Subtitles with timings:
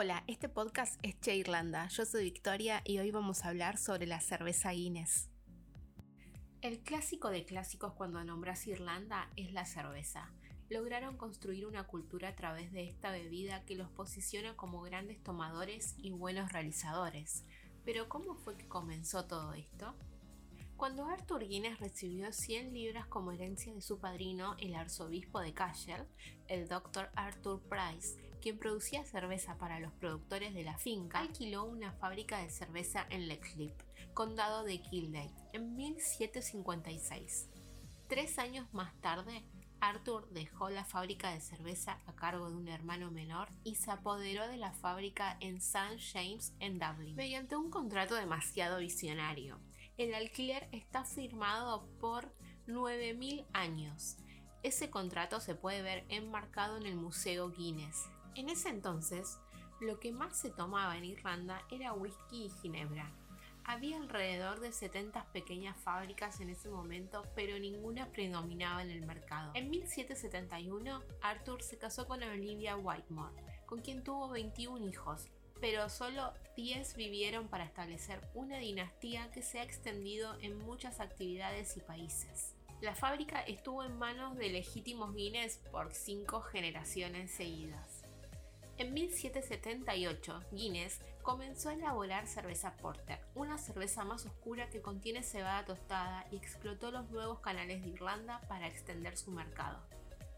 [0.00, 1.88] Hola, este podcast es Che Irlanda.
[1.88, 5.28] Yo soy Victoria y hoy vamos a hablar sobre la cerveza Guinness.
[6.60, 10.32] El clásico de clásicos cuando nombras Irlanda es la cerveza.
[10.70, 15.96] Lograron construir una cultura a través de esta bebida que los posiciona como grandes tomadores
[15.98, 17.42] y buenos realizadores.
[17.84, 19.96] Pero ¿cómo fue que comenzó todo esto?
[20.76, 26.06] Cuando Arthur Guinness recibió 100 libras como herencia de su padrino, el arzobispo de Cashel,
[26.46, 27.10] el Dr.
[27.16, 32.50] Arthur Price, quien producía cerveza para los productores de la finca, alquiló una fábrica de
[32.50, 33.74] cerveza en Leixlip,
[34.14, 37.48] condado de Kildare, en 1756.
[38.08, 39.44] Tres años más tarde,
[39.80, 44.48] Arthur dejó la fábrica de cerveza a cargo de un hermano menor y se apoderó
[44.48, 45.98] de la fábrica en St.
[46.12, 49.60] James en Dublin, mediante un contrato demasiado visionario
[49.98, 52.32] el alquiler está firmado por
[52.68, 54.16] 9.000 años.
[54.62, 58.08] Ese contrato se puede ver enmarcado en el Museo Guinness.
[58.38, 59.36] En ese entonces,
[59.80, 63.10] lo que más se tomaba en Irlanda era whisky y ginebra.
[63.64, 69.50] Había alrededor de 70 pequeñas fábricas en ese momento, pero ninguna predominaba en el mercado.
[69.54, 73.34] En 1771, Arthur se casó con Olivia Whitemore,
[73.66, 75.26] con quien tuvo 21 hijos,
[75.60, 81.76] pero solo 10 vivieron para establecer una dinastía que se ha extendido en muchas actividades
[81.76, 82.54] y países.
[82.82, 87.97] La fábrica estuvo en manos de legítimos Guinness por cinco generaciones seguidas.
[88.78, 95.64] En 1778, Guinness comenzó a elaborar cerveza porter, una cerveza más oscura que contiene cebada
[95.64, 99.84] tostada y explotó los nuevos canales de Irlanda para extender su mercado.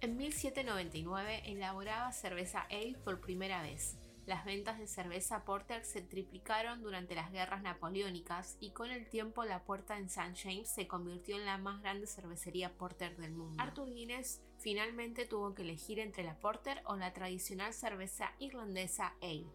[0.00, 6.82] En 1799 elaboraba cerveza ale por primera vez, las ventas de cerveza Porter se triplicaron
[6.82, 10.34] durante las guerras napoleónicas y con el tiempo la puerta en St.
[10.34, 13.62] James se convirtió en la más grande cervecería Porter del mundo.
[13.62, 19.46] Arthur Guinness finalmente tuvo que elegir entre la Porter o la tradicional cerveza irlandesa Ale.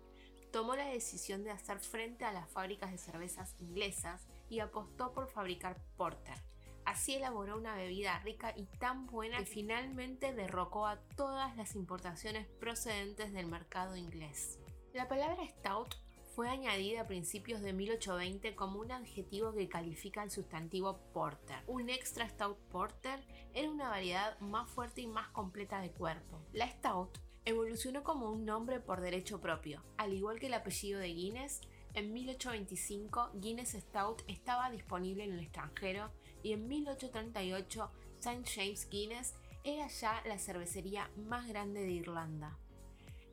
[0.52, 5.28] Tomó la decisión de hacer frente a las fábricas de cervezas inglesas y apostó por
[5.28, 6.49] fabricar Porter.
[6.90, 12.48] Así elaboró una bebida rica y tan buena que finalmente derrocó a todas las importaciones
[12.60, 14.58] procedentes del mercado inglés.
[14.96, 15.94] La palabra stout
[16.34, 21.60] fue añadida a principios de 1820 como un adjetivo que califica el sustantivo porter.
[21.68, 26.42] Un extra stout porter era una variedad más fuerte y más completa de cuerpo.
[26.54, 31.14] La stout evolucionó como un nombre por derecho propio, al igual que el apellido de
[31.14, 31.62] Guinness
[31.94, 36.12] en 1825 Guinness Stout estaba disponible en el extranjero
[36.44, 38.44] y en 1838 St.
[38.46, 42.58] James Guinness era ya la cervecería más grande de Irlanda.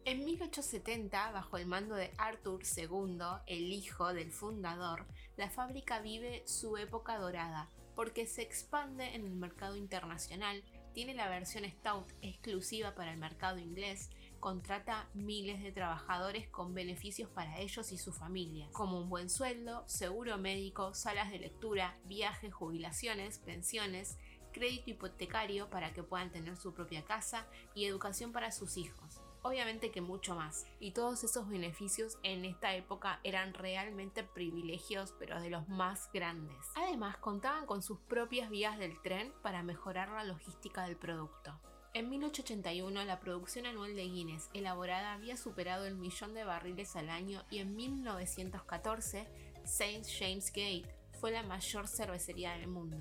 [0.04, 5.04] En 1870, bajo el mando de Arthur II, el hijo del fundador,
[5.36, 10.62] la fábrica vive su época dorada porque se expande en el mercado internacional,
[10.92, 17.28] tiene la versión Stout exclusiva para el mercado inglés contrata miles de trabajadores con beneficios
[17.30, 22.54] para ellos y su familia, como un buen sueldo, seguro médico, salas de lectura, viajes,
[22.54, 24.18] jubilaciones, pensiones,
[24.52, 29.20] crédito hipotecario para que puedan tener su propia casa y educación para sus hijos.
[29.42, 30.66] Obviamente que mucho más.
[30.80, 36.56] Y todos esos beneficios en esta época eran realmente privilegios, pero de los más grandes.
[36.74, 41.60] Además, contaban con sus propias vías del tren para mejorar la logística del producto.
[41.96, 47.08] En 1881 la producción anual de Guinness elaborada había superado el millón de barriles al
[47.08, 49.26] año y en 1914
[49.64, 50.02] St.
[50.18, 52.98] James Gate fue la mayor cervecería del mundo.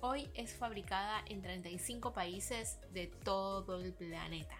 [0.00, 4.56] Hoy es fabricada en 35 países de todo el planeta.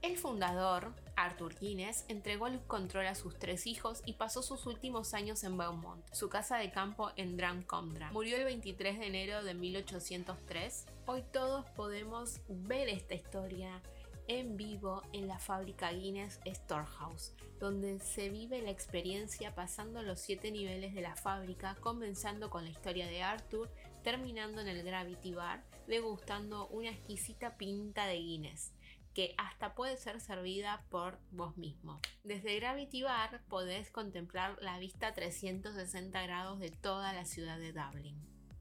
[0.00, 5.14] El fundador, Arthur Guinness, entregó el control a sus tres hijos y pasó sus últimos
[5.14, 8.12] años en Beaumont, su casa de campo en Drumcondra.
[8.12, 10.86] Murió el 23 de enero de 1803.
[11.06, 13.82] Hoy todos podemos ver esta historia
[14.28, 20.52] en vivo en la fábrica Guinness Storehouse, donde se vive la experiencia pasando los siete
[20.52, 23.68] niveles de la fábrica, comenzando con la historia de Arthur,
[24.04, 28.72] terminando en el Gravity Bar, degustando una exquisita pinta de Guinness
[29.18, 31.98] que hasta puede ser servida por vos mismo.
[32.22, 38.14] Desde Gravity Bar podés contemplar la vista 360 grados de toda la ciudad de Dublin.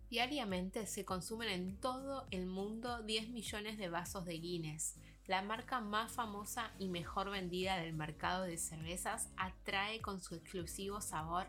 [0.10, 4.96] Diariamente se consumen en todo el mundo 10 millones de vasos de Guinness.
[5.28, 11.02] La marca más famosa y mejor vendida del mercado de cervezas atrae con su exclusivo
[11.02, 11.46] sabor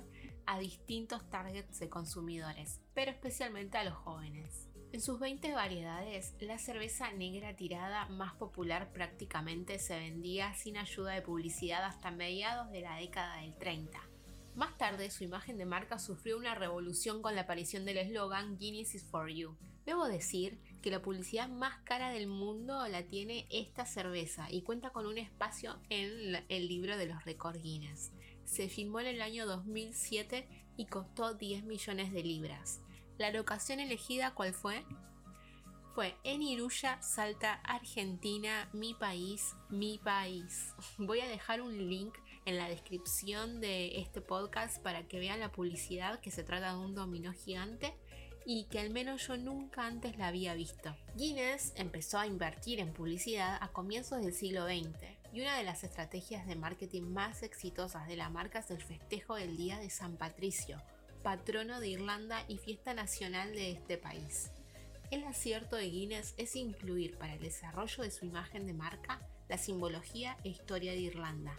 [0.49, 4.67] a distintos targets de consumidores, pero especialmente a los jóvenes.
[4.93, 11.13] En sus 20 variedades, la cerveza negra tirada más popular prácticamente se vendía sin ayuda
[11.13, 14.01] de publicidad hasta mediados de la década del 30.
[14.57, 18.95] Más tarde, su imagen de marca sufrió una revolución con la aparición del eslogan Guinness
[18.95, 19.55] is for you,
[19.89, 24.91] Debo decir que la publicidad más cara del mundo la tiene esta cerveza y cuenta
[24.91, 28.13] con un espacio en el libro de los récords Guinness.
[28.49, 30.49] Se filmó en el año 2007
[30.79, 32.81] y costó 10 millones de libras.
[33.19, 34.85] La locación elegida, ¿cuál fue?
[35.95, 40.73] Fue en Iruya, Salta, Argentina, mi país, mi país.
[40.99, 42.15] Voy a dejar un link
[42.47, 46.79] en la descripción de este podcast para que vean la publicidad que se trata de
[46.79, 47.95] un dominó gigante
[48.47, 50.97] y que al menos yo nunca antes la había visto.
[51.17, 55.85] Guinness empezó a invertir en publicidad a comienzos del siglo XX y una de las
[55.85, 60.17] estrategias de marketing más exitosas de la marca es el festejo del Día de San
[60.17, 60.83] Patricio,
[61.23, 64.51] patrono de Irlanda y fiesta nacional de este país.
[65.11, 69.59] El acierto de Guinness es incluir para el desarrollo de su imagen de marca la
[69.59, 71.57] simbología e historia de Irlanda,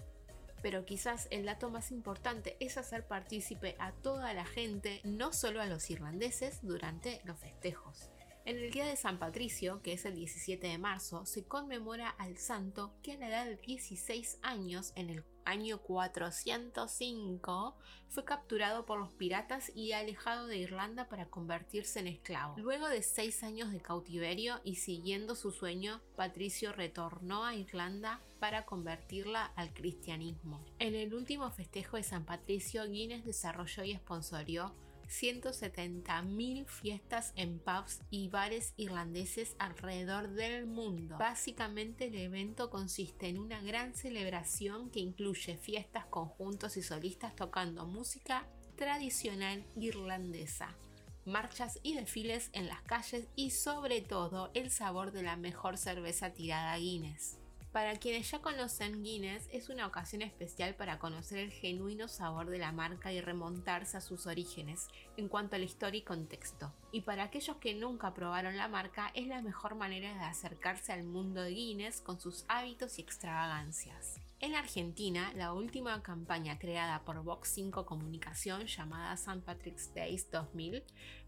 [0.62, 5.62] pero quizás el dato más importante es hacer partícipe a toda la gente, no solo
[5.62, 8.10] a los irlandeses, durante los festejos.
[8.46, 12.38] En el día de San Patricio, que es el 17 de marzo, se conmemora al
[12.38, 17.76] santo que a la edad de 16 años, en el año 405,
[18.08, 22.56] fue capturado por los piratas y alejado de Irlanda para convertirse en esclavo.
[22.58, 28.66] Luego de seis años de cautiverio y siguiendo su sueño, Patricio retornó a Irlanda para
[28.66, 30.64] convertirla al cristianismo.
[30.80, 34.74] En el último festejo de San Patricio, Guinness desarrolló y sponsorió
[35.10, 41.18] 170.000 fiestas en pubs y bares irlandeses alrededor del mundo.
[41.18, 47.86] Básicamente el evento consiste en una gran celebración que incluye fiestas, conjuntos y solistas tocando
[47.86, 50.78] música tradicional irlandesa
[51.26, 56.34] marchas y desfiles en las calles y sobre todo el sabor de la mejor cerveza
[56.34, 57.38] tirada Guinness.
[57.72, 62.58] Para quienes ya conocen Guinness, es una ocasión especial para conocer el genuino sabor de
[62.58, 64.88] la marca y remontarse a sus orígenes
[65.18, 66.74] en cuanto a la historia y contexto.
[66.92, 71.04] Y para aquellos que nunca probaron la marca, es la mejor manera de acercarse al
[71.04, 74.20] mundo de Guinness con sus hábitos y extravagancias.
[74.42, 79.42] En Argentina, la última campaña creada por Vox 5 Comunicación llamada St.
[79.42, 80.82] Patrick's Days 2000,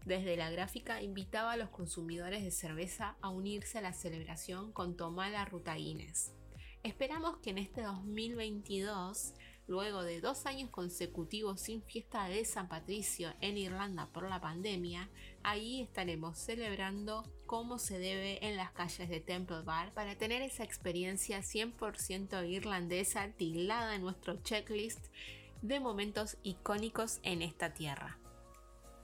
[0.06, 4.96] desde la gráfica invitaba a los consumidores de cerveza a unirse a la celebración con
[4.96, 6.32] tomar la ruta Guinness.
[6.82, 9.34] Esperamos que en este 2022
[9.68, 15.08] Luego de dos años consecutivos sin fiesta de San Patricio en Irlanda por la pandemia,
[15.42, 20.64] ahí estaremos celebrando como se debe en las calles de Temple Bar para tener esa
[20.64, 25.06] experiencia 100% irlandesa tildada en nuestro checklist
[25.62, 28.18] de momentos icónicos en esta tierra.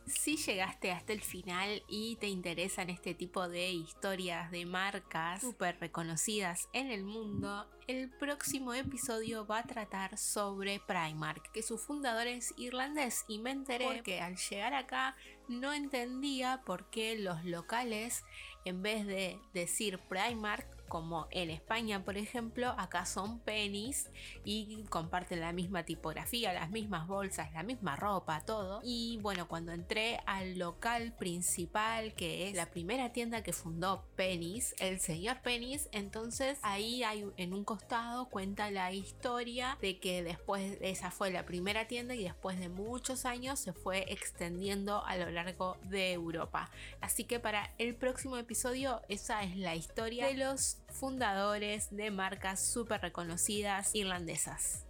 [0.08, 5.78] Si llegaste hasta el final y te interesan este tipo de historias de marcas súper
[5.81, 12.26] reconocidas en el mundo, el próximo episodio va a tratar sobre Primark, que su fundador
[12.26, 15.14] es irlandés y me enteré porque al llegar acá
[15.49, 18.25] no entendía por qué los locales,
[18.64, 24.11] en vez de decir Primark, como en España, por ejemplo, acá son pennies
[24.44, 28.81] y comparten la misma tipografía, las mismas bolsas, la misma ropa, todo.
[28.82, 34.75] Y bueno, cuando entré al local principal, que es la primera tienda que fundó Pennies,
[34.79, 40.79] el señor Pennies, entonces ahí hay en un costado cuenta la historia de que después
[40.81, 45.31] esa fue la primera tienda y después de muchos años se fue extendiendo a lo
[45.31, 46.70] largo de Europa.
[47.00, 52.60] Así que para el próximo episodio esa es la historia de los fundadores de marcas
[52.60, 54.88] súper reconocidas irlandesas.